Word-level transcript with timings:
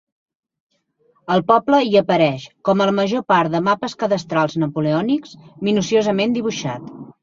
El 1.35 1.43
poble 1.51 1.81
hi 1.89 1.93
apareix, 2.01 2.47
com 2.71 2.81
a 2.81 2.89
la 2.93 2.97
major 3.03 3.25
part 3.35 3.55
de 3.59 3.63
mapes 3.71 3.97
cadastrals 4.03 4.61
napoleònics, 4.67 5.41
minuciosament 5.71 6.41
dibuixat. 6.43 6.95